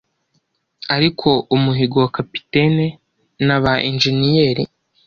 ariko 0.95 1.29
umuhigo 1.55 1.95
wa 2.03 2.09
capitaine 2.17 2.85
naba 3.47 3.73
injeniyeri? 3.89 4.63